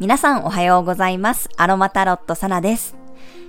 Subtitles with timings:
[0.00, 1.48] 皆さんおはようございます。
[1.56, 2.96] アロマタロットサナです。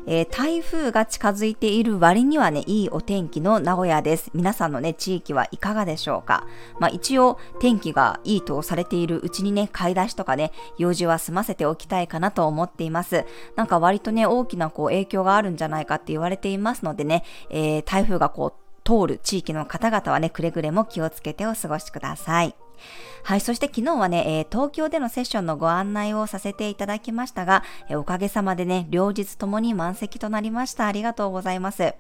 [0.06, 4.30] えー、台風が近づいている割にはね、いいお天気の名古屋です。
[4.36, 6.46] 皆さんのね、地域はいかがでしょうか？
[6.80, 13.26] まあ一応、天気がいいとされているうちにね、買い出しとかね、用事は済ませておきたいかなと思っています。
[13.56, 22.56] なんか割とね、大きなこう影響があるんじゃないかって言われていますのでね、えー、台風がこう、通る地域の方々はね、くれぐれも気をつけてお過ごしください。
[23.24, 30.86] はい、そして昨日はね、東京でのセッションのご案内をさせていただきましたが、おかげさまでね、両日ともに満席となりました。
[30.86, 31.84] ありがとうございます。
[31.84, 31.96] え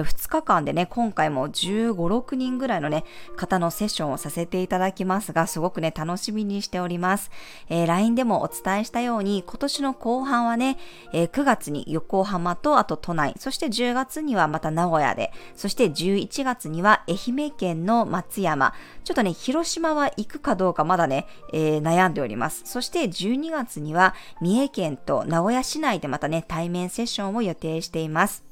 [0.00, 3.04] ー、2日間でね、今回も15、6人ぐらいのね、
[3.36, 7.30] 方のセッションをさせていただきますが、すごくね、楽しみにしております。
[7.68, 10.78] LINE でもお伝えしたように、今年の後半はね、
[11.12, 18.72] え、9月に横浜とあと都内、そして10月にはまた名古屋で、そして11月には愛媛県の松山、
[19.04, 22.62] ちょっとね、広島は行くかどうかまだね、えー、悩んでおります。
[22.64, 28.51] そして12月には三重県と名古屋市内でまたね、対面セッションを予定しています。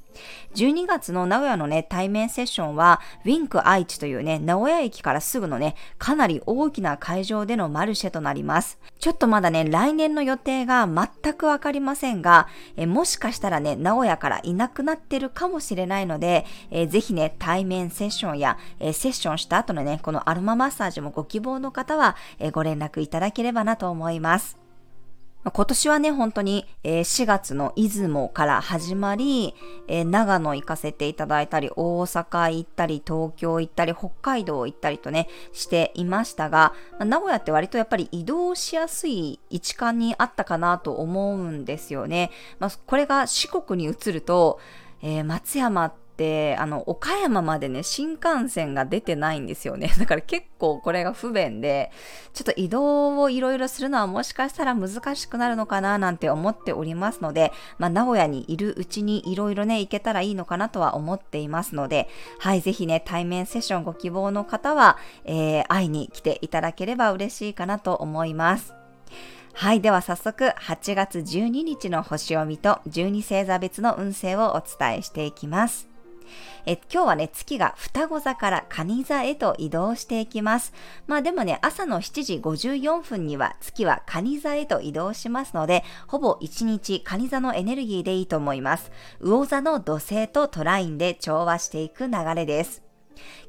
[0.54, 8.78] 12月の名古屋のね、対面セッションは、ウィンク愛知というね、名古屋駅からすぐのね、かなり大きな会場でのマルシェとなります。
[8.98, 24.69] ちょっとまだね、来年の予定が全くわかりませんが、えもしかしたらね、名古屋からいなくなってるかもしれないので、え、ぜひね、対面セッションや、え、セッションした後のね、このアロママッサージもご希望の方は、え、ご連絡いただければなと思います。
[25.42, 29.54] 今年はね、本当に、え4月の出雲から始まり、
[29.88, 42.30] え長野行かせていただいたり、大阪行ったり、東京行ったり、北海道行ったりとね、していましたが、名古屋って割とやっぱり移動しやすい位置感にあったかなと思うんですよね。
[42.58, 44.60] まあ、これが四国に移ると、
[45.02, 49.90] えー、松山て、あの、岡山までね、新幹線が出てないんですよね。
[49.98, 51.90] だから結構これが不便で、
[52.34, 68.74] ちょっと移動をいろいろするのはもしかしたら難しくなるのかななんて思っておりますので、まあ、名古屋にいるうちにいろいろね、行けたらいいのかなとは思っていますので、はい、ぜひね、対面セッションご希望の方は、えー、会いに来ていただければ嬉しいかなと思います。
[69.54, 69.80] はい。
[69.80, 75.89] では早速、8月12日の星読みと12星座別の運勢をお伝えしていきます。
[76.66, 80.72] え今日はね、月が双子座から蟹座へと移動していきます。
[81.06, 88.90] まあでもね、朝の7時54分には月は蟹座へと移動しますので、ほぼ1日蟹座のエネルギーでいいと思います。
[89.20, 92.82] 魚座の土星とトラインで調和していく流れです。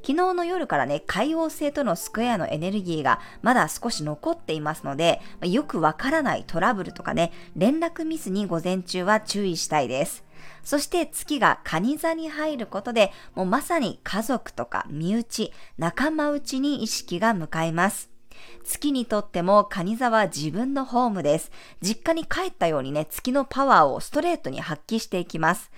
[0.01, 10.23] 昨日の夜からね、海王星とのスクエアのエネルギーがまだ少し残っていますので、よくわからないトラブルとかね、連絡ミスに午前中は注意したいです。
[10.63, 18.09] そして月が蟹座に入ることで、もうまさに家族とか身内、仲間内に意識が向かいます。
[18.63, 21.51] 月にとっても蟹座は自分のホームです。
[21.81, 25.71] 実家に帰ったようにね、月のパワーをストレートに発揮していきます。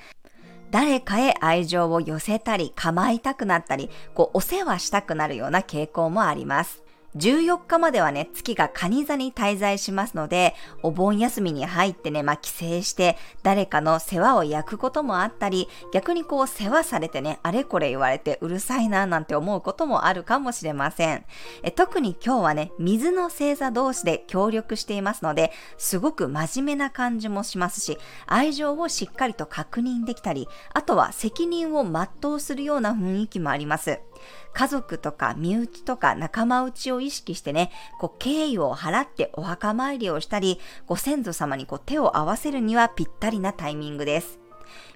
[0.71, 6.82] 誰かへ愛情を寄せたり、構いたくなったり、こう、お世話したくなるような傾向もあります。
[7.16, 21.25] 14日まではね、月が蟹座に滞在しますので、お盆休みに入ってね、まあ、帰省して、誰かの世話を焼くこともあったり、逆にこう、世話されてね、あれこれ言われてうるさいな、なんて思うこともあるかもしれません。
[21.62, 34.00] え特に今日はね、水の星座同士で協力していますので、すごく真面目な感じもしますし、愛情をしっかりと確認できたり、あとは責任を全うするような雰囲気もあります。
[34.53, 44.44] 家族とか身内とか仲間内を意識してね、こう敬意を払ってお墓参りをしたり、ご先祖様にこう手を合わせるにはぴったりなタイミングです。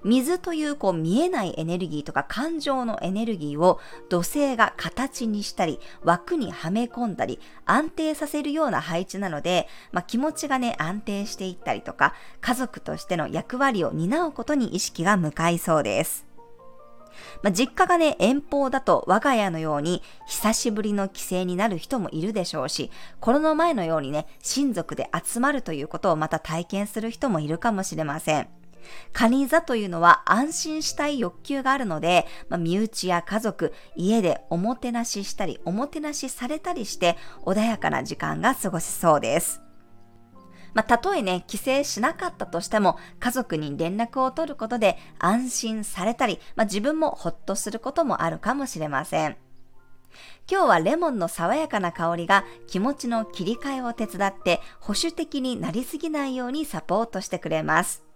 [0.03, 3.79] 水というこう見えないエネルギーとか感情のエネルギーを
[4.09, 16.26] 土星が形にしたり枠にはめ込んだり安定させるような配置なので、まあ、気持ちがね安定していったりとか家族としての役割を担うことに意識が向かいそうです。
[17.44, 28.47] まあ、実家がね、遠方だと我が家のように久しぶりの帰省になる人もいるでしょうし、コロナ前のようにね、親族で集まるということをまた体験する人もいるかもしれません。
[29.14, 39.66] カニ座というのは安心したい欲求があるので、まあ、身内や家族、家でおもてなししたり、おもてなしされたりして、穏やかな時間が過ごせそうです。
[40.78, 49.38] まあ、たとえね、帰省しなかったとしても、家族に連絡を取ることで安心されたり、まあ、自分もほっとすることもあるかもしれません。
[50.47, 58.06] 今日はレモンの爽やかな香りが気持ちの切り替えを手伝って保守的になりすぎないようにサポートしてくれます。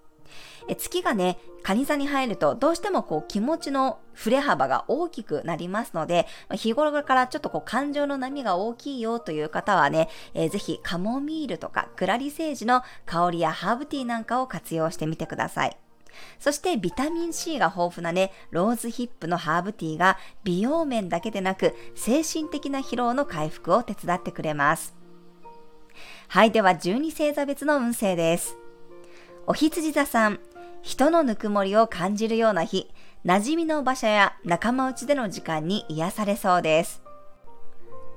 [0.68, 15.78] え月がね、蟹座に入るとどうしてもこう気持ちの振れ幅が大きくなりますので、日頃からちょっとこう感情の波が大きいよという方はね、えー、ぜひカモミールとかクラリセージの香りやハーブティーなんかを活用してみてください。
[16.40, 24.96] そしてビタミン C が豊富なね、ローズヒップのハーブティーが美容面だけでなく精神的な疲労の回復を手伝ってくれます。
[26.28, 28.61] はい、では12星座別の運勢です。
[29.48, 30.40] お羊座さん、
[30.82, 32.90] 人のぬくもりを感じるような日、
[33.26, 37.02] 馴染みの場所や仲間内での時間に癒されそうです。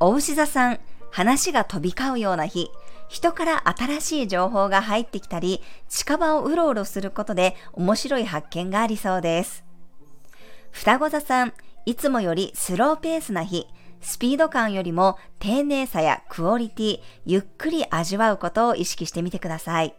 [0.00, 0.80] お牛座さん、
[1.10, 2.70] 話が飛び交うような日、
[3.08, 9.64] 人から新しい情報が入ってきたり、近場をうろうろすることで面白い発見がありそうです。
[10.72, 11.52] 双子座さん、
[11.86, 13.66] いつもよりスローペースな日、
[14.00, 19.94] スピード感よりも丁寧さやクオリティ、ゆっくり味わうことを意識してみてください。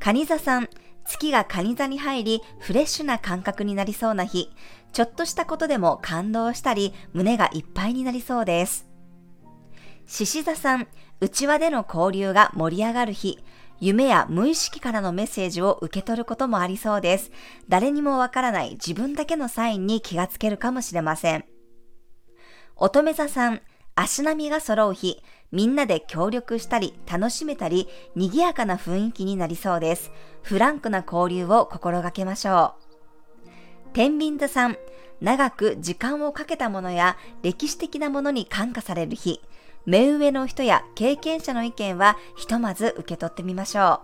[0.00, 0.68] 蟹座さん、
[1.04, 4.50] 月が蟹座に入り、フレッシュな感覚になりそうな日、
[4.92, 8.86] ちょっとしたことでも感動したり、胸がいっぱいになりそうです。
[10.06, 10.88] 獅子座さん、
[11.20, 13.38] 内輪での交流が盛り上がる日、
[13.80, 17.30] 夢や無意識からのメッセージを受け取ることもありそうです。
[17.68, 21.44] 誰にもわからない自分だけのサインに気がつけるかもしれません。
[22.76, 23.60] 乙女座さん、
[23.94, 30.10] 足並みが揃う日、みんなで協力したり、楽しめたり、賑やかな雰囲気になりそうです。
[30.42, 32.74] フランクな交流を心がけましょ
[33.46, 33.48] う。
[33.94, 34.76] 天秤座さん、
[35.20, 39.40] 長く時間をかけたものや歴史的なものに感化される日、
[39.86, 44.02] 目上の人や経験者の意見はひとまず受け取ってみましょ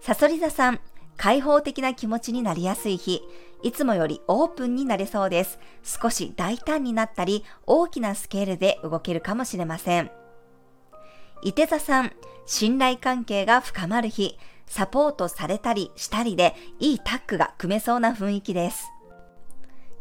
[0.00, 0.02] う。
[0.02, 0.80] サソリ座さん、
[1.16, 3.22] 開放的な気持ちになりやすい日、
[3.62, 5.58] いつもよりオープンになれそうです。
[5.82, 10.10] 少し大胆になったり、大きなスケールで動けるかもしれません。
[11.42, 12.12] 伊手座さん、
[12.46, 18.90] 信頼関係が深まる日、サポートされたりしたりで、いいタッグが組めそうな雰囲気です。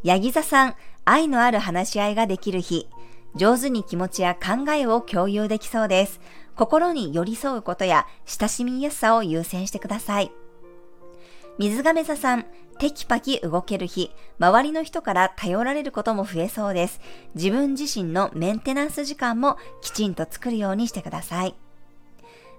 [0.03, 0.75] ヤギ座さん、
[1.05, 2.89] 愛のある話し合いができる日、
[3.35, 6.19] 上手に気持ちや考えを共有できそうです。
[6.55, 10.31] 心に寄り添うことや親しみやすさを優先してください。
[11.59, 12.45] 水亀座さん、
[12.79, 16.99] テキパキ動ける日、周りの人から頼られることも増えそうです。
[17.35, 21.55] 自分自身のメンテナンス時間もきちんと作るようにしてください。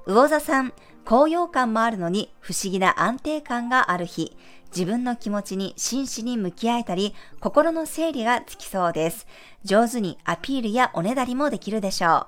[0.07, 0.73] 魚座さん、
[1.05, 4.37] 高揚感もあるのに不思議な安定感がある日、
[4.71, 9.27] 自分の気持ちに真摯に向き合えたり、心の整理がつきそうです。
[9.65, 12.27] 上手にアピールやおねだりもできるでしょう。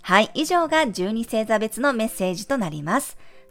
[0.00, 3.18] はい、以上が12星座別のメッセージとなります。